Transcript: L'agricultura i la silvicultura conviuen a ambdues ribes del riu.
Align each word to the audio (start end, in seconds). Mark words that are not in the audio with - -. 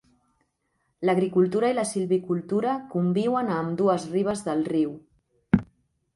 L'agricultura 1.09 1.69
i 1.73 1.75
la 1.79 1.85
silvicultura 1.89 2.73
conviuen 2.95 3.53
a 3.53 3.61
ambdues 3.67 4.09
ribes 4.17 4.43
del 4.51 4.67
riu. 4.73 4.99